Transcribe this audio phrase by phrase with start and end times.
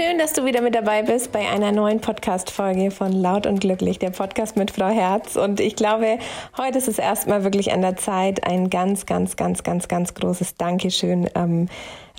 [0.00, 3.98] Schön, dass du wieder mit dabei bist bei einer neuen Podcast-Folge von Laut und Glücklich,
[3.98, 5.34] der Podcast mit Frau Herz.
[5.34, 6.20] Und ich glaube,
[6.56, 10.54] heute ist es erstmal wirklich an der Zeit, ein ganz, ganz, ganz, ganz, ganz großes
[10.54, 11.68] Dankeschön ähm,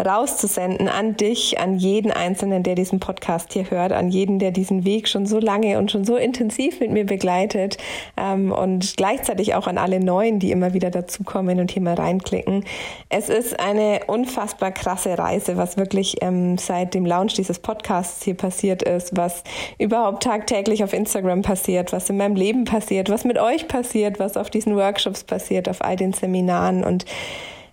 [0.05, 4.85] rauszusenden an dich, an jeden Einzelnen, der diesen Podcast hier hört, an jeden, der diesen
[4.85, 7.77] Weg schon so lange und schon so intensiv mit mir begleitet
[8.17, 12.65] ähm, und gleichzeitig auch an alle Neuen, die immer wieder dazukommen und hier mal reinklicken.
[13.09, 18.35] Es ist eine unfassbar krasse Reise, was wirklich ähm, seit dem Launch dieses Podcasts hier
[18.35, 19.43] passiert ist, was
[19.77, 24.37] überhaupt tagtäglich auf Instagram passiert, was in meinem Leben passiert, was mit euch passiert, was
[24.37, 27.05] auf diesen Workshops passiert, auf all den Seminaren und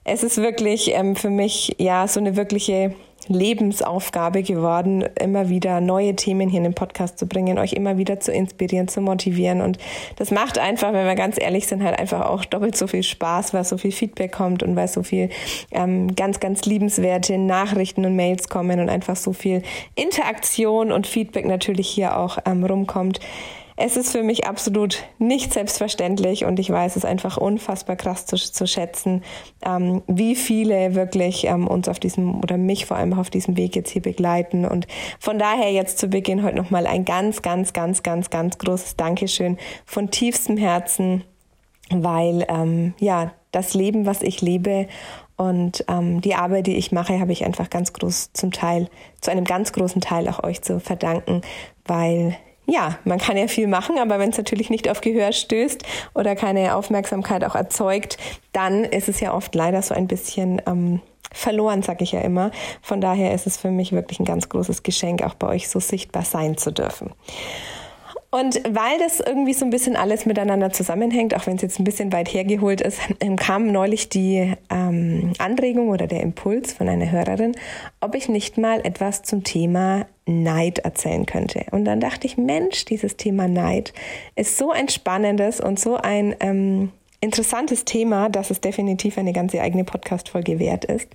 [0.07, 2.95] es ist wirklich ähm, für mich ja so eine wirkliche
[3.29, 8.21] Lebensaufgabe geworden, immer wieder neue Themen hier in den Podcast zu bringen, euch immer wieder
[8.21, 9.61] zu inspirieren, zu motivieren.
[9.63, 9.79] Und
[10.15, 13.53] das macht einfach, wenn wir ganz ehrlich sind, halt einfach auch doppelt so viel Spaß,
[13.53, 15.29] weil so viel Feedback kommt und weil so viel
[15.73, 19.63] ähm, ganz, ganz liebenswerte Nachrichten und Mails kommen und einfach so viel
[19.97, 23.19] Interaktion und Feedback natürlich hier auch ähm, rumkommt.
[23.79, 28.37] Es ist für mich absolut nicht selbstverständlich und ich weiß es einfach unfassbar krass zu,
[28.37, 29.23] zu schätzen,
[29.63, 33.77] ähm, wie viele wirklich ähm, uns auf diesem oder mich vor allem auf diesem Weg
[33.77, 34.65] jetzt hier begleiten.
[34.65, 34.87] Und
[35.21, 39.59] von daher jetzt zu Beginn heute nochmal ein ganz, ganz, ganz, ganz, ganz großes Dankeschön
[39.85, 41.25] von tiefstem Herzen,
[41.91, 44.89] weil ähm, ja, das Leben, was ich lebe
[45.37, 48.89] und ähm, die Arbeit, die ich mache, habe ich einfach ganz groß zum Teil,
[49.21, 51.43] zu einem ganz großen Teil auch euch zu verdanken,
[51.85, 55.83] weil ja, man kann ja viel machen, aber wenn es natürlich nicht auf Gehör stößt
[56.15, 58.19] oder keine Aufmerksamkeit auch erzeugt,
[58.53, 61.01] dann ist es ja oft leider so ein bisschen ähm,
[61.33, 62.51] verloren, sag ich ja immer.
[62.83, 65.79] Von daher ist es für mich wirklich ein ganz großes Geschenk, auch bei euch so
[65.79, 67.13] sichtbar sein zu dürfen.
[68.31, 71.85] Und weil das irgendwie so ein bisschen alles miteinander zusammenhängt, auch wenn es jetzt ein
[71.85, 77.11] bisschen weit hergeholt ist, ähm, kam neulich die ähm, Anregung oder der Impuls von einer
[77.11, 77.55] Hörerin,
[78.01, 81.67] ob ich nicht mal etwas zum Thema Neid erzählen könnte.
[81.71, 83.93] Und dann dachte ich, Mensch, dieses Thema Neid
[84.35, 86.91] ist so ein spannendes und so ein ähm,
[87.27, 91.09] interessantes Thema, dass es definitiv eine ganze eigene Podcast-Folge wert ist,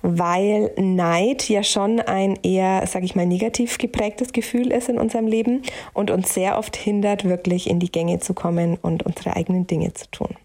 [0.00, 5.26] weil Neid ja schon ein eher, sag ich mal, negativ geprägtes Gefühl ist in unserem
[5.26, 5.62] Leben
[5.92, 9.92] und uns sehr oft hindert, wirklich in die Gänge zu kommen und unsere eigenen Dinge
[9.92, 10.36] zu tun.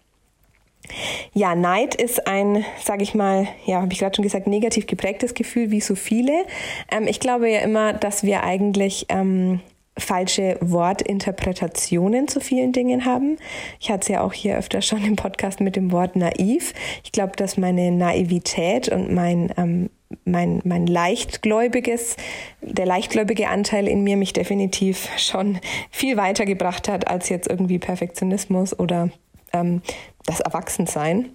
[1.32, 5.34] Ja, Neid ist ein, sage ich mal, ja, habe ich gerade schon gesagt, negativ geprägtes
[5.34, 6.32] Gefühl, wie so viele.
[6.90, 9.60] Ähm, ich glaube ja immer, dass wir eigentlich ähm,
[9.98, 13.38] falsche Wortinterpretationen zu vielen Dingen haben.
[13.80, 16.74] Ich hatte es ja auch hier öfter schon im Podcast mit dem Wort naiv.
[17.04, 19.90] Ich glaube, dass meine Naivität und mein ähm,
[20.24, 22.16] mein, mein leichtgläubiges,
[22.60, 25.58] der leichtgläubige Anteil in mir mich definitiv schon
[25.90, 29.10] viel weitergebracht hat als jetzt irgendwie Perfektionismus oder
[29.52, 29.82] ähm,
[30.24, 31.30] das Erwachsensein.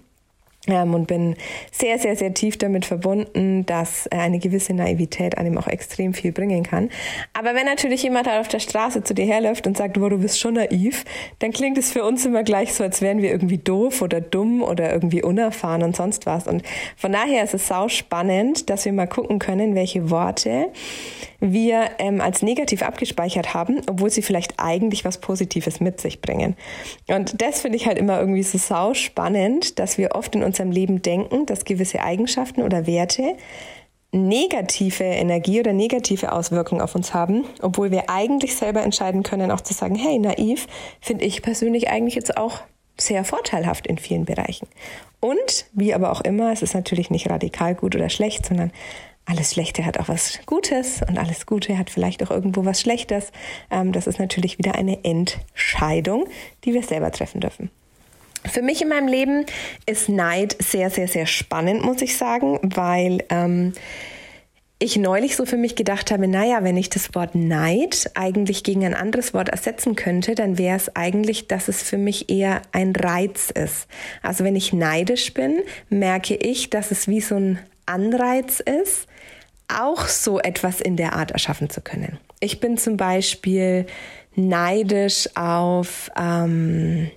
[0.68, 1.34] Ähm, und bin
[1.72, 6.62] sehr, sehr, sehr tief damit verbunden, dass eine gewisse Naivität einem auch extrem viel bringen
[6.62, 6.88] kann.
[7.32, 10.18] Aber wenn natürlich jemand halt auf der Straße zu dir herläuft und sagt, wo du
[10.18, 11.04] bist schon naiv,
[11.40, 14.62] dann klingt es für uns immer gleich so, als wären wir irgendwie doof oder dumm
[14.62, 16.46] oder irgendwie unerfahren und sonst was.
[16.46, 16.62] Und
[16.96, 20.68] von daher ist es sau spannend, dass wir mal gucken können, welche Worte
[21.40, 26.56] wir ähm, als negativ abgespeichert haben, obwohl sie vielleicht eigentlich was Positives mit sich bringen.
[27.08, 30.70] Und das finde ich halt immer irgendwie so sau spannend, dass wir oft in unserem
[30.70, 33.36] Leben denken, dass gewisse Eigenschaften oder Werte
[34.12, 39.62] negative Energie oder negative Auswirkungen auf uns haben, obwohl wir eigentlich selber entscheiden können, auch
[39.62, 40.66] zu sagen, hey, naiv
[41.00, 42.60] finde ich persönlich eigentlich jetzt auch
[42.98, 44.68] sehr vorteilhaft in vielen Bereichen.
[45.20, 48.70] Und wie aber auch immer, es ist natürlich nicht radikal gut oder schlecht, sondern
[49.24, 53.32] alles Schlechte hat auch was Gutes und alles Gute hat vielleicht auch irgendwo was Schlechtes.
[53.70, 56.26] Ähm, das ist natürlich wieder eine Entscheidung,
[56.64, 57.70] die wir selber treffen dürfen.
[58.50, 59.46] Für mich in meinem Leben
[59.86, 63.72] ist Neid sehr, sehr, sehr spannend, muss ich sagen, weil ähm,
[64.82, 68.84] ich neulich so für mich gedacht habe, naja, wenn ich das Wort Neid eigentlich gegen
[68.84, 72.92] ein anderes Wort ersetzen könnte, dann wäre es eigentlich, dass es für mich eher ein
[72.96, 73.86] Reiz ist.
[74.22, 79.06] Also wenn ich neidisch bin, merke ich, dass es wie so ein Anreiz ist,
[79.68, 82.18] auch so etwas in der Art erschaffen zu können.
[82.40, 83.86] Ich bin zum Beispiel
[84.34, 87.10] neidisch auf, ähm,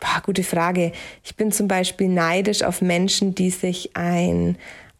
[0.00, 0.92] boah, gute Frage.
[1.24, 4.56] Ich bin zum Beispiel neidisch auf Menschen, die sich ein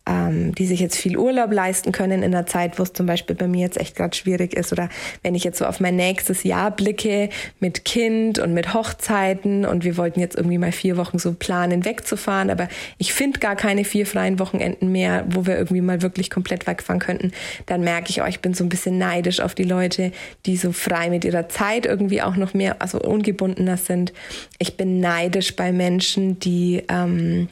[0.09, 3.37] ähm, die sich jetzt viel Urlaub leisten können in einer Zeit, wo es zum Beispiel
[3.37, 4.73] bei mir jetzt echt gerade schwierig ist.
[4.73, 4.89] Oder
[5.23, 7.29] wenn ich jetzt so auf mein nächstes Jahr blicke
[7.61, 11.85] mit Kind und mit Hochzeiten und wir wollten jetzt irgendwie mal vier Wochen so planen,
[11.85, 16.31] wegzufahren, aber ich finde gar keine vier freien Wochenenden mehr, wo wir irgendwie mal wirklich
[16.31, 17.33] komplett wegfahren könnten,
[17.67, 20.13] dann merke ich, oh, ich bin so ein bisschen neidisch auf die Leute,
[20.47, 24.13] die so frei mit ihrer Zeit irgendwie auch noch mehr, also ungebundener sind.
[24.59, 27.49] Ich bin neidisch bei Menschen, die ähm,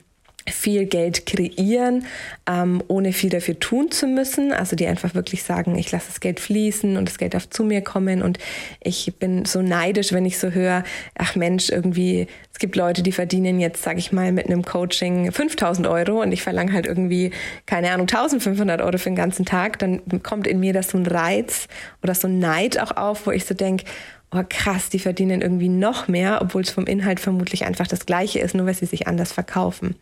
[0.48, 2.06] viel Geld kreieren,
[2.48, 4.52] ähm, ohne viel dafür tun zu müssen.
[4.52, 7.64] Also die einfach wirklich sagen, ich lasse das Geld fließen und das Geld darf zu
[7.64, 8.22] mir kommen.
[8.22, 8.38] Und
[8.82, 10.84] ich bin so neidisch, wenn ich so höre,
[11.16, 15.32] ach Mensch, irgendwie, es gibt Leute, die verdienen jetzt, sage ich mal, mit einem Coaching
[15.32, 17.32] 5000 Euro und ich verlange halt irgendwie,
[17.66, 19.78] keine Ahnung, 1500 Euro für den ganzen Tag.
[19.78, 21.68] Dann kommt in mir das so ein Reiz
[22.02, 23.84] oder so ein Neid auch auf, wo ich so denke,
[24.36, 28.38] oh krass, die verdienen irgendwie noch mehr, obwohl es vom Inhalt vermutlich einfach das gleiche
[28.38, 29.96] ist, nur weil sie sich anders verkaufen.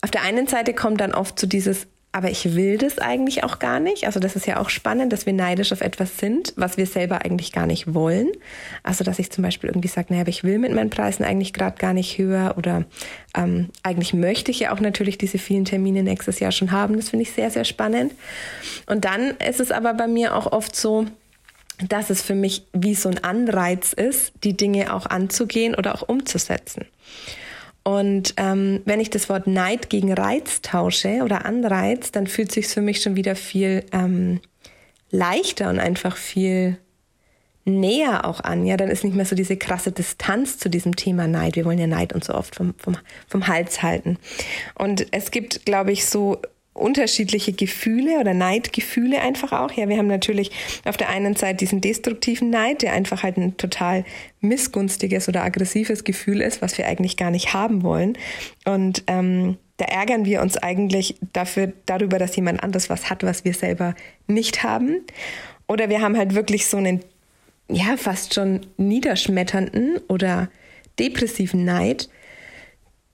[0.00, 3.58] Auf der einen Seite kommt dann oft so dieses, aber ich will das eigentlich auch
[3.58, 4.06] gar nicht.
[4.06, 7.24] Also das ist ja auch spannend, dass wir neidisch auf etwas sind, was wir selber
[7.24, 8.28] eigentlich gar nicht wollen.
[8.82, 11.52] Also dass ich zum Beispiel irgendwie sage, naja, aber ich will mit meinen Preisen eigentlich
[11.52, 12.84] gerade gar nicht höher oder
[13.36, 16.96] ähm, eigentlich möchte ich ja auch natürlich diese vielen Termine nächstes Jahr schon haben.
[16.96, 18.12] Das finde ich sehr, sehr spannend.
[18.86, 21.06] Und dann ist es aber bei mir auch oft so,
[21.86, 26.08] dass es für mich wie so ein Anreiz ist, die Dinge auch anzugehen oder auch
[26.08, 26.86] umzusetzen.
[27.84, 32.66] Und ähm, wenn ich das Wort Neid gegen Reiz tausche oder Anreiz, dann fühlt sich
[32.66, 34.40] für mich schon wieder viel ähm,
[35.10, 36.78] leichter und einfach viel
[37.64, 38.66] näher auch an.
[38.66, 41.56] Ja, dann ist nicht mehr so diese krasse Distanz zu diesem Thema Neid.
[41.56, 42.96] Wir wollen ja Neid und so oft vom, vom,
[43.28, 44.18] vom Hals halten.
[44.74, 46.42] Und es gibt, glaube ich, so
[46.78, 49.72] unterschiedliche Gefühle oder Neidgefühle einfach auch.
[49.72, 50.50] Ja, wir haben natürlich
[50.84, 54.04] auf der einen Seite diesen destruktiven Neid, der einfach halt ein total
[54.40, 58.16] missgunstiges oder aggressives Gefühl ist, was wir eigentlich gar nicht haben wollen.
[58.64, 63.44] Und ähm, da ärgern wir uns eigentlich dafür, darüber, dass jemand anderes was hat, was
[63.44, 63.94] wir selber
[64.26, 65.04] nicht haben.
[65.68, 67.00] Oder wir haben halt wirklich so einen,
[67.70, 70.50] ja, fast schon niederschmetternden oder
[70.98, 72.08] depressiven Neid,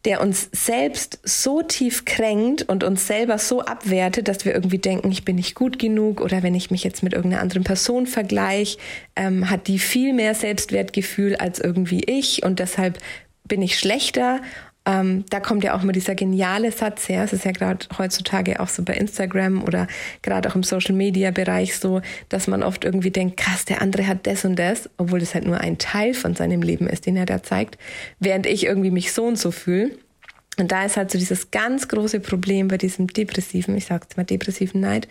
[0.05, 5.11] der uns selbst so tief kränkt und uns selber so abwertet, dass wir irgendwie denken,
[5.11, 8.79] ich bin nicht gut genug oder wenn ich mich jetzt mit irgendeiner anderen Person vergleiche,
[9.17, 12.99] ähm, hat die viel mehr Selbstwertgefühl als irgendwie ich und deshalb
[13.47, 14.41] bin ich schlechter
[14.87, 17.25] ähm, da kommt ja auch immer dieser geniale Satz her.
[17.25, 19.87] Es ist ja gerade heutzutage auch so bei Instagram oder
[20.21, 24.07] gerade auch im Social Media Bereich so, dass man oft irgendwie denkt, krass, der andere
[24.07, 27.17] hat das und das, obwohl das halt nur ein Teil von seinem Leben ist, den
[27.17, 27.79] er da zeigt,
[28.21, 29.93] während ich irgendwie mich so und so fühle.
[30.59, 34.25] Und da ist halt so dieses ganz große Problem bei diesem depressiven, ich sag's mal
[34.25, 35.09] depressiven Neid,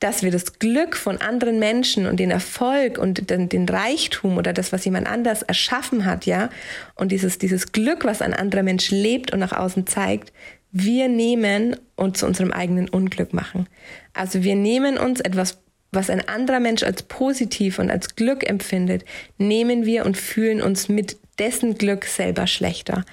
[0.00, 4.52] dass wir das Glück von anderen Menschen und den Erfolg und den, den, Reichtum oder
[4.52, 6.48] das, was jemand anders erschaffen hat, ja,
[6.94, 10.32] und dieses, dieses Glück, was ein anderer Mensch lebt und nach außen zeigt,
[10.72, 13.68] wir nehmen und zu unserem eigenen Unglück machen.
[14.14, 15.58] Also wir nehmen uns etwas,
[15.92, 19.04] was ein anderer Mensch als positiv und als Glück empfindet,
[19.38, 23.04] nehmen wir und fühlen uns mit dessen Glück selber schlechter.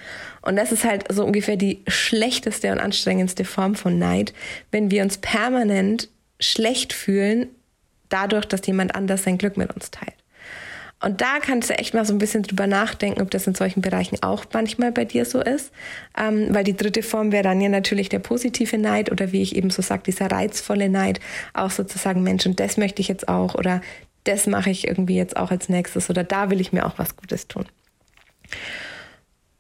[0.42, 4.34] Und das ist halt so ungefähr die schlechteste und anstrengendste Form von Neid,
[4.72, 7.48] wenn wir uns permanent schlecht fühlen,
[8.10, 10.16] dadurch, dass jemand anders sein Glück mit uns teilt.
[11.00, 13.82] Und da kannst du echt mal so ein bisschen drüber nachdenken, ob das in solchen
[13.82, 15.72] Bereichen auch manchmal bei dir so ist.
[16.18, 19.56] Ähm, weil die dritte Form wäre dann ja natürlich der positive Neid oder wie ich
[19.56, 21.20] eben so sage, dieser reizvolle Neid.
[21.54, 23.82] Auch sozusagen, Mensch, und das möchte ich jetzt auch oder
[24.24, 27.16] das mache ich irgendwie jetzt auch als nächstes oder da will ich mir auch was
[27.16, 27.66] Gutes tun.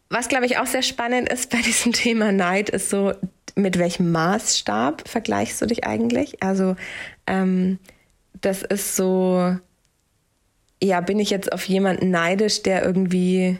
[0.09, 3.13] Was, glaube ich, auch sehr spannend ist bei diesem Thema Neid, ist so
[3.57, 6.41] mit welchem Maßstab vergleichst du dich eigentlich?
[6.41, 6.75] Also
[7.25, 7.79] ähm,
[8.41, 9.55] das ist so,
[10.81, 13.57] ja, bin ich jetzt auf jemanden neidisch, der irgendwie,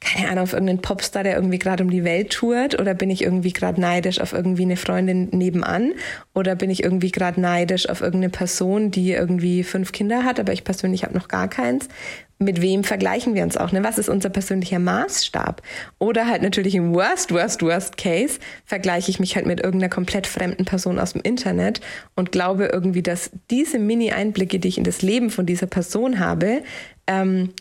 [0.00, 2.80] keine Ahnung, auf irgendeinen Popstar, der irgendwie gerade um die Welt tourt?
[2.80, 5.92] Oder bin ich irgendwie gerade neidisch auf irgendwie eine Freundin nebenan?
[6.34, 10.52] Oder bin ich irgendwie gerade neidisch auf irgendeine Person, die irgendwie fünf Kinder hat, aber
[10.52, 11.88] ich persönlich habe noch gar keins?
[12.38, 13.72] Mit wem vergleichen wir uns auch?
[13.72, 13.82] Ne?
[13.82, 15.62] Was ist unser persönlicher Maßstab?
[15.98, 20.26] Oder halt natürlich im Worst, Worst, Worst Case vergleiche ich mich halt mit irgendeiner komplett
[20.26, 21.80] fremden Person aus dem Internet
[22.14, 26.62] und glaube irgendwie, dass diese Mini-Einblicke, die ich in das Leben von dieser Person habe,
[27.06, 27.54] ähm,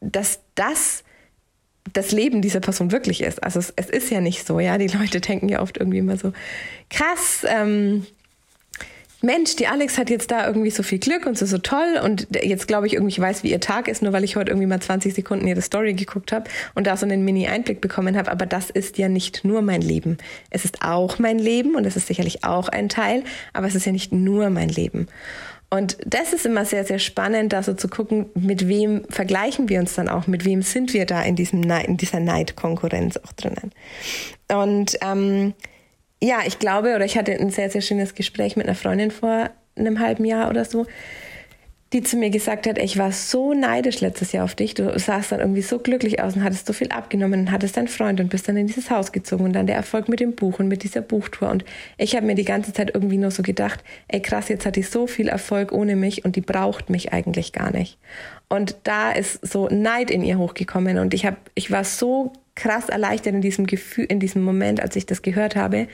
[0.00, 1.04] dass das
[1.92, 3.42] das Leben dieser Person wirklich ist.
[3.44, 4.76] Also es, es, ist ja nicht so, ja.
[4.76, 6.32] Die Leute denken ja oft irgendwie immer so,
[6.90, 8.06] krass, ähm,
[9.22, 12.28] Mensch, die Alex hat jetzt da irgendwie so viel Glück und so so toll und
[12.42, 14.66] jetzt glaube ich irgendwie ich weiß, wie ihr Tag ist, nur weil ich heute irgendwie
[14.66, 18.30] mal 20 Sekunden ihre Story geguckt habe und da so einen Mini-Einblick bekommen habe.
[18.30, 20.18] Aber das ist ja nicht nur mein Leben.
[20.50, 23.86] Es ist auch mein Leben und es ist sicherlich auch ein Teil, aber es ist
[23.86, 25.08] ja nicht nur mein Leben.
[25.68, 29.80] Und das ist immer sehr, sehr spannend, da so zu gucken, mit wem vergleichen wir
[29.80, 33.32] uns dann auch, mit wem sind wir da in, diesem Neid, in dieser Neidkonkurrenz auch
[33.32, 33.72] drinnen.
[34.48, 35.54] Und ähm,
[36.22, 39.50] ja, ich glaube, oder ich hatte ein sehr, sehr schönes Gespräch mit einer Freundin vor
[39.76, 40.86] einem halben Jahr oder so,
[41.92, 44.74] die zu mir gesagt hat, ich war so neidisch letztes Jahr auf dich.
[44.74, 47.86] Du sahst dann irgendwie so glücklich aus und hattest so viel abgenommen und hattest deinen
[47.86, 50.58] Freund und bist dann in dieses Haus gezogen und dann der Erfolg mit dem Buch
[50.58, 51.48] und mit dieser Buchtour.
[51.48, 51.64] Und
[51.96, 54.82] ich habe mir die ganze Zeit irgendwie nur so gedacht, ey krass, jetzt hat die
[54.82, 57.98] so viel Erfolg ohne mich und die braucht mich eigentlich gar nicht.
[58.48, 62.88] Und da ist so Neid in ihr hochgekommen und ich habe, ich war so krass
[62.88, 65.86] erleichtert in diesem Gefühl, in diesem Moment, als ich das gehört habe,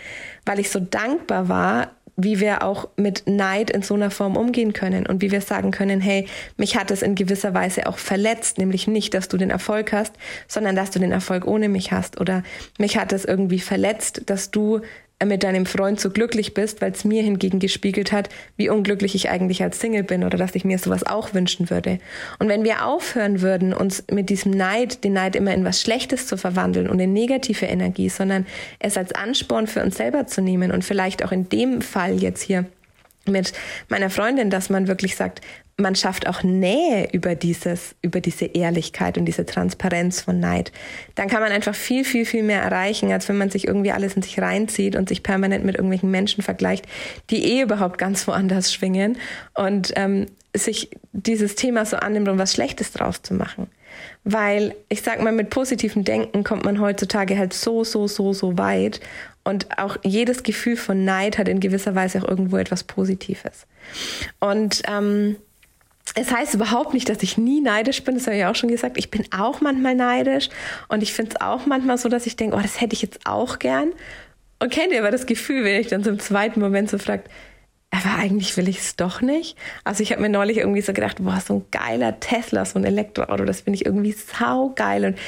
[0.46, 4.72] weil ich so dankbar war, wie wir auch mit Neid in so einer Form umgehen
[4.72, 6.26] können und wie wir sagen können, hey,
[6.56, 10.14] mich hat es in gewisser Weise auch verletzt, nämlich nicht, dass du den Erfolg hast,
[10.46, 12.42] sondern dass du den Erfolg ohne mich hast oder
[12.78, 14.80] mich hat es irgendwie verletzt, dass du
[15.26, 19.30] mit deinem Freund so glücklich bist, weil es mir hingegen gespiegelt hat, wie unglücklich ich
[19.30, 21.98] eigentlich als Single bin oder dass ich mir sowas auch wünschen würde.
[22.38, 26.26] Und wenn wir aufhören würden, uns mit diesem Neid, den Neid immer in was Schlechtes
[26.26, 28.46] zu verwandeln und in negative Energie, sondern
[28.78, 32.42] es als Ansporn für uns selber zu nehmen und vielleicht auch in dem Fall jetzt
[32.42, 32.66] hier
[33.26, 33.52] mit
[33.88, 35.40] meiner Freundin, dass man wirklich sagt,
[35.78, 40.70] man schafft auch Nähe über dieses, über diese Ehrlichkeit und diese Transparenz von Neid.
[41.14, 44.14] Dann kann man einfach viel, viel, viel mehr erreichen, als wenn man sich irgendwie alles
[44.14, 46.86] in sich reinzieht und sich permanent mit irgendwelchen Menschen vergleicht,
[47.30, 49.18] die eh überhaupt ganz woanders schwingen
[49.54, 53.68] und ähm, sich dieses Thema so annimmt, um was Schlechtes draus zu machen.
[54.24, 58.58] Weil ich sag mal, mit positivem Denken kommt man heutzutage halt so, so, so, so
[58.58, 59.00] weit.
[59.44, 63.66] Und auch jedes Gefühl von Neid hat in gewisser Weise auch irgendwo etwas Positives.
[64.38, 65.36] Und ähm,
[66.14, 68.98] es heißt überhaupt nicht, dass ich nie neidisch bin, das habe ich auch schon gesagt.
[68.98, 70.48] Ich bin auch manchmal neidisch
[70.88, 73.20] und ich finde es auch manchmal so, dass ich denke, oh, das hätte ich jetzt
[73.24, 73.92] auch gern.
[74.58, 77.28] Und kennt ihr aber das Gefühl, wenn ich dann so im zweiten Moment so fragt,
[77.94, 79.56] aber eigentlich will ich es doch nicht.
[79.84, 82.84] Also ich habe mir neulich irgendwie so gedacht, boah, so ein geiler Tesla, so ein
[82.84, 85.04] Elektroauto, das finde ich irgendwie saugeil.
[85.04, 85.18] Und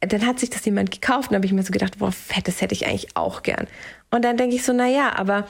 [0.00, 2.62] dann hat sich das jemand gekauft und habe ich mir so gedacht, boah, fett, das
[2.62, 3.66] hätte ich eigentlich auch gern.
[4.10, 5.46] Und dann denke ich so, na ja, aber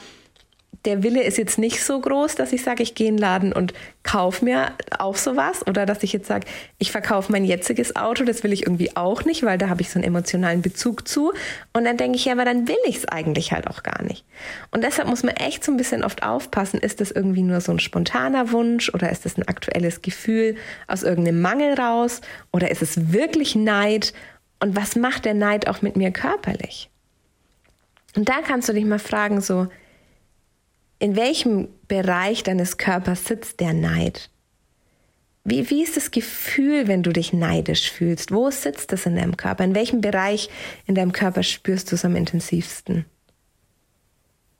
[0.85, 3.53] der Wille ist jetzt nicht so groß, dass ich sage, ich gehe in den Laden
[3.53, 3.73] und
[4.03, 6.45] kaufe mir auch sowas oder dass ich jetzt sage,
[6.77, 9.89] ich verkaufe mein jetziges Auto, das will ich irgendwie auch nicht, weil da habe ich
[9.89, 11.33] so einen emotionalen Bezug zu.
[11.73, 14.25] Und dann denke ich, ja, aber dann will ich es eigentlich halt auch gar nicht.
[14.71, 17.71] Und deshalb muss man echt so ein bisschen oft aufpassen, ist das irgendwie nur so
[17.71, 20.55] ein spontaner Wunsch oder ist das ein aktuelles Gefühl
[20.87, 22.21] aus irgendeinem Mangel raus
[22.53, 24.13] oder ist es wirklich Neid?
[24.59, 26.89] Und was macht der Neid auch mit mir körperlich?
[28.15, 29.67] Und da kannst du dich mal fragen, so,
[31.05, 34.31] in welchem Bereich deines Körpers sitzt der Neid?
[35.43, 38.31] Wie, wie ist das Gefühl, wenn du dich neidisch fühlst?
[38.31, 39.63] Wo sitzt das in deinem Körper?
[39.63, 40.49] In welchem Bereich
[40.87, 43.05] in deinem Körper spürst du es am intensivsten?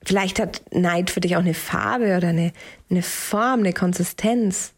[0.04, 2.54] Vielleicht hat Neid für dich auch eine Farbe oder eine,
[2.92, 4.74] eine Form, eine Konsistenz.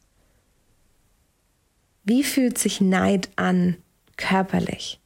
[2.06, 3.76] Wie fühlt sich Neid an
[4.16, 5.02] körperlich?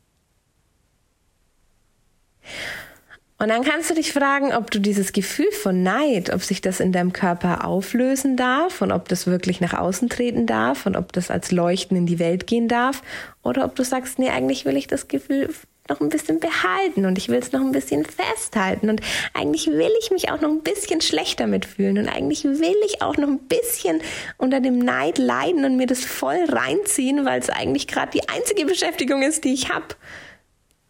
[3.41, 6.79] Und dann kannst du dich fragen, ob du dieses Gefühl von Neid, ob sich das
[6.79, 11.11] in deinem Körper auflösen darf und ob das wirklich nach außen treten darf und ob
[11.11, 13.01] das als Leuchten in die Welt gehen darf
[13.41, 15.49] oder ob du sagst, nee, eigentlich will ich das Gefühl
[15.89, 19.01] noch ein bisschen behalten und ich will es noch ein bisschen festhalten und
[19.33, 23.17] eigentlich will ich mich auch noch ein bisschen schlechter mitfühlen und eigentlich will ich auch
[23.17, 24.01] noch ein bisschen
[24.37, 28.67] unter dem Neid leiden und mir das voll reinziehen, weil es eigentlich gerade die einzige
[28.67, 29.95] Beschäftigung ist, die ich habe.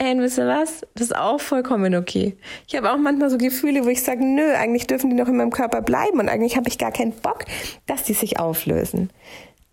[0.03, 0.81] Ey, wisst ihr was?
[0.95, 2.35] Das ist auch vollkommen okay.
[2.67, 5.37] Ich habe auch manchmal so Gefühle, wo ich sage, nö, eigentlich dürfen die noch in
[5.37, 7.45] meinem Körper bleiben und eigentlich habe ich gar keinen Bock,
[7.85, 9.11] dass die sich auflösen.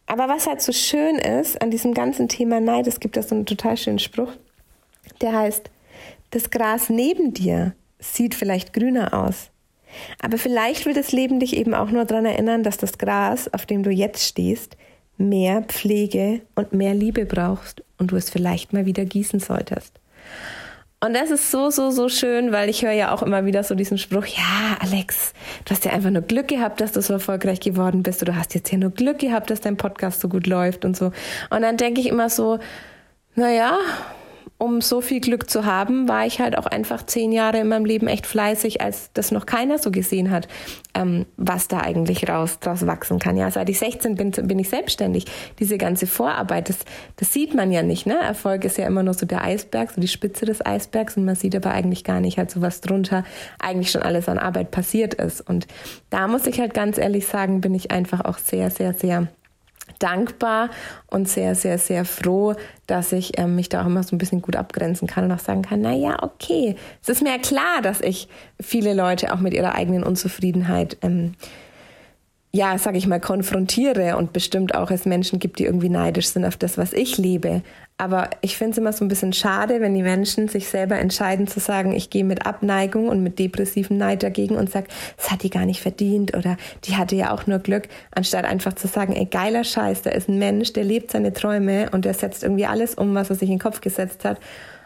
[0.04, 3.34] Aber was halt so schön ist an diesem ganzen Thema Neid, es gibt da so
[3.34, 4.32] einen total schönen Spruch,
[5.22, 5.70] der heißt,
[6.32, 9.48] das Gras neben dir sieht vielleicht grüner aus.
[10.20, 13.64] Aber vielleicht will das Leben dich eben auch nur daran erinnern, dass das Gras, auf
[13.64, 14.76] dem du jetzt stehst,
[15.16, 19.97] mehr Pflege und mehr Liebe brauchst und du es vielleicht mal wieder gießen solltest.
[21.00, 23.76] Und das ist so, so, so schön, weil ich höre ja auch immer wieder so
[23.76, 25.32] diesen Spruch, ja, Alex,
[25.64, 28.54] du hast ja einfach nur Glück gehabt, dass du so erfolgreich geworden bist, du hast
[28.54, 31.12] jetzt ja nur Glück gehabt, dass dein Podcast so gut läuft und so.
[31.50, 32.58] Und dann denke ich immer so,
[33.36, 33.78] naja,
[34.58, 37.84] um so viel Glück zu haben, war ich halt auch einfach zehn Jahre in meinem
[37.84, 40.48] Leben echt fleißig, als das noch keiner so gesehen hat,
[40.94, 43.36] ähm, was da eigentlich raus draus wachsen kann.
[43.36, 45.26] Ja, seit ich 16 bin, bin ich selbstständig.
[45.60, 46.78] Diese ganze Vorarbeit, das,
[47.16, 48.04] das sieht man ja nicht.
[48.04, 48.18] Ne?
[48.18, 51.36] Erfolg ist ja immer nur so der Eisberg, so die Spitze des Eisbergs und man
[51.36, 53.22] sieht aber eigentlich gar nicht halt so was drunter
[53.60, 55.40] eigentlich schon alles an Arbeit passiert ist.
[55.40, 55.68] Und
[56.10, 59.28] da muss ich halt ganz ehrlich sagen, bin ich einfach auch sehr, sehr, sehr
[59.98, 60.70] dankbar
[61.06, 62.54] und sehr, sehr, sehr froh,
[62.86, 65.38] dass ich ähm, mich da auch immer so ein bisschen gut abgrenzen kann und auch
[65.38, 68.28] sagen kann, na ja, okay, es ist mir ja klar, dass ich
[68.60, 71.34] viele Leute auch mit ihrer eigenen Unzufriedenheit ähm,
[72.50, 76.46] ja, sag ich mal, konfrontiere und bestimmt auch es Menschen gibt, die irgendwie neidisch sind
[76.46, 77.62] auf das, was ich lebe.
[77.98, 81.48] Aber ich finde es immer so ein bisschen schade, wenn die Menschen sich selber entscheiden
[81.48, 84.86] zu sagen, ich gehe mit Abneigung und mit depressivem Neid dagegen und sag,
[85.16, 88.74] das hat die gar nicht verdient oder die hatte ja auch nur Glück, anstatt einfach
[88.74, 92.14] zu sagen, ey, geiler Scheiß, da ist ein Mensch, der lebt seine Träume und der
[92.14, 94.38] setzt irgendwie alles um, was er sich in den Kopf gesetzt hat.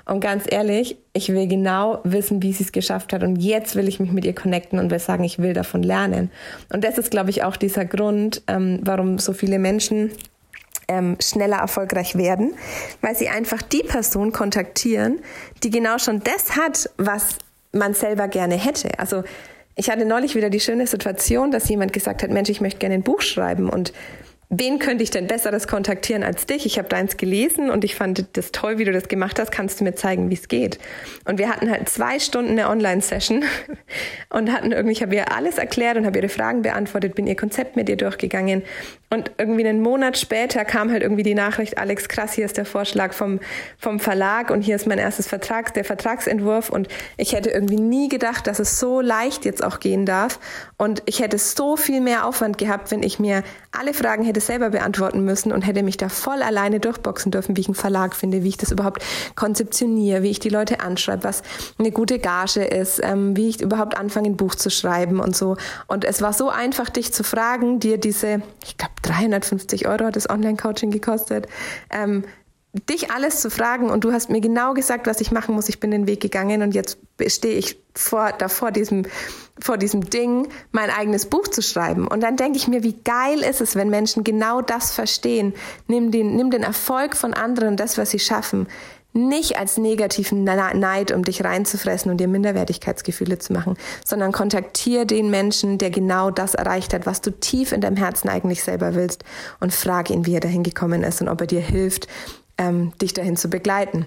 [0.04, 3.22] Und ganz ehrlich, ich will genau wissen, wie sie es geschafft hat.
[3.22, 6.30] Und jetzt will ich mich mit ihr connecten und will sagen, ich will davon lernen.
[6.72, 10.10] Und das ist, glaube ich, auch dieser Grund, ähm, warum so viele Menschen
[10.88, 12.54] ähm, schneller erfolgreich werden,
[13.00, 15.20] weil sie einfach die Person kontaktieren,
[15.62, 17.38] die genau schon das hat, was
[17.72, 18.98] man selber gerne hätte.
[18.98, 19.22] Also
[19.74, 22.96] ich hatte neulich wieder die schöne Situation, dass jemand gesagt hat, Mensch, ich möchte gerne
[22.96, 23.92] ein Buch schreiben und
[24.54, 26.66] wen könnte ich denn besseres kontaktieren als dich?
[26.66, 29.50] Ich habe deins gelesen und ich fand das toll, wie du das gemacht hast.
[29.50, 30.78] Kannst du mir zeigen, wie es geht?
[31.24, 33.44] Und wir hatten halt zwei Stunden eine Online-Session
[34.28, 37.34] und hatten irgendwie, ich habe ihr alles erklärt und habe ihre Fragen beantwortet, bin ihr
[37.34, 38.62] Konzept mit ihr durchgegangen.
[39.08, 42.64] Und irgendwie einen Monat später kam halt irgendwie die Nachricht, Alex, krass, hier ist der
[42.64, 43.40] Vorschlag vom,
[43.78, 46.68] vom Verlag und hier ist mein erstes Vertrag, der Vertragsentwurf.
[46.68, 50.38] Und ich hätte irgendwie nie gedacht, dass es so leicht jetzt auch gehen darf.
[50.76, 54.70] Und ich hätte so viel mehr Aufwand gehabt, wenn ich mir alle Fragen hätte selber
[54.70, 58.42] beantworten müssen und hätte mich da voll alleine durchboxen dürfen, wie ich einen Verlag finde,
[58.42, 59.02] wie ich das überhaupt
[59.34, 61.42] konzeptioniere, wie ich die Leute anschreibe, was
[61.78, 65.56] eine gute Gage ist, ähm, wie ich überhaupt anfange, ein Buch zu schreiben und so.
[65.86, 70.16] Und es war so einfach, dich zu fragen, dir diese, ich glaube, 350 Euro hat
[70.16, 71.46] das Online-Coaching gekostet,
[71.90, 72.24] ähm,
[72.88, 75.68] dich alles zu fragen und du hast mir genau gesagt, was ich machen muss.
[75.68, 79.04] Ich bin den Weg gegangen und jetzt stehe ich vor, da vor diesem,
[79.60, 82.08] vor diesem Ding, mein eigenes Buch zu schreiben.
[82.08, 85.52] Und dann denke ich mir, wie geil ist es, wenn Menschen genau das verstehen.
[85.86, 88.66] Nimm den, nimm den Erfolg von anderen, das, was sie schaffen,
[89.12, 95.30] nicht als negativen Neid, um dich reinzufressen und dir Minderwertigkeitsgefühle zu machen, sondern kontaktier den
[95.30, 99.24] Menschen, der genau das erreicht hat, was du tief in deinem Herzen eigentlich selber willst
[99.60, 102.08] und frag ihn, wie er dahin gekommen ist und ob er dir hilft,
[102.62, 104.06] ähm, dich dahin zu begleiten.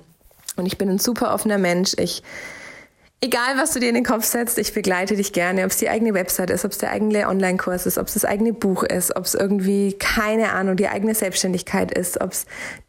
[0.56, 1.94] Und ich bin ein super offener Mensch.
[1.98, 2.24] Ich
[3.22, 5.90] Egal, was du dir in den Kopf setzt, ich begleite dich gerne, ob es die
[5.90, 9.16] eigene Website ist, ob es der eigene Online-Kurs ist, ob es das eigene Buch ist,
[9.16, 12.46] ob es irgendwie, keine Ahnung, die eigene Selbstständigkeit ist, ob es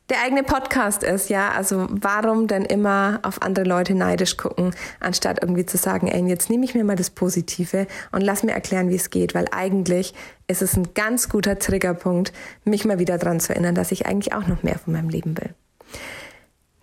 [0.09, 1.51] der eigene Podcast ist, ja.
[1.51, 6.51] Also warum denn immer auf andere Leute neidisch gucken, anstatt irgendwie zu sagen, ey, jetzt
[6.51, 10.15] nehme ich mir mal das Positive und lass mir erklären, wie es geht, weil eigentlich
[10.47, 12.33] ist es ein ganz guter Triggerpunkt,
[12.65, 15.37] mich mal wieder daran zu erinnern, dass ich eigentlich auch noch mehr von meinem Leben
[15.37, 15.55] will.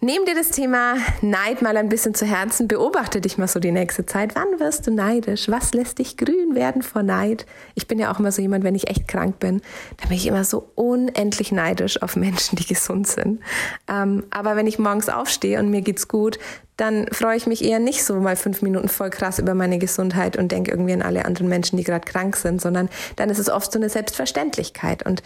[0.04, 3.72] Nehm dir das Thema Neid mal ein bisschen zu Herzen, beobachte dich mal so die
[3.72, 4.36] nächste Zeit.
[4.36, 5.48] Wann wirst du neidisch?
[5.48, 7.46] Was lässt dich grün werden vor Neid?
[7.74, 9.62] Ich bin ja auch immer so jemand, wenn ich echt krank bin,
[9.96, 13.40] dann bin ich immer so unendlich neidisch auf Menschen, die gesund sind.
[13.88, 16.38] Ähm, aber wenn ich morgens aufstehe und mir geht's gut,
[16.78, 20.38] dann freue ich mich eher nicht so mal fünf Minuten voll krass über meine Gesundheit
[20.38, 23.50] und denke irgendwie an alle anderen Menschen, die gerade krank sind, sondern dann ist es
[23.50, 25.06] oft so eine Selbstverständlichkeit.
[25.06, 25.22] Und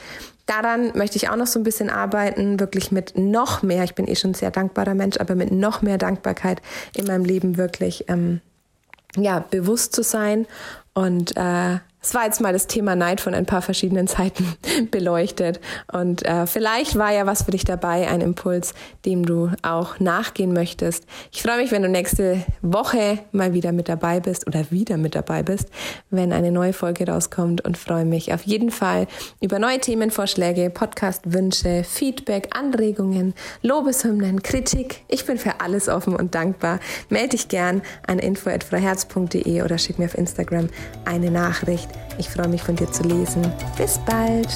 [0.45, 4.07] daran möchte ich auch noch so ein bisschen arbeiten, wirklich mit noch mehr, ich bin
[4.07, 6.62] eh schon ein sehr dankbarer Mensch, aber mit noch mehr Dankbarkeit
[6.95, 8.41] in meinem Leben wirklich ähm,
[9.15, 10.47] ja, bewusst zu sein
[10.93, 14.55] und äh, es war jetzt mal das Thema Neid von ein paar verschiedenen Seiten
[14.91, 15.60] beleuchtet.
[15.91, 18.73] Und äh, vielleicht war ja was für dich dabei, ein Impuls,
[19.05, 21.05] dem du auch nachgehen möchtest.
[21.31, 25.15] Ich freue mich, wenn du nächste Woche mal wieder mit dabei bist oder wieder mit
[25.15, 25.69] dabei bist,
[26.10, 29.07] wenn eine neue Folge rauskommt und freue mich auf jeden Fall
[29.41, 33.33] über neue Themenvorschläge, Podcast-Wünsche, Feedback, Anregungen,
[33.63, 35.01] Lobeshymnen, Kritik.
[35.07, 36.79] Ich bin für alles offen und dankbar.
[37.10, 40.69] Melde dich gern an info.freiherz.de oder schick mir auf Instagram
[41.05, 41.87] eine Nachricht.
[42.17, 43.41] Ich freue mich von dir zu lesen.
[43.78, 44.50] Bis bald.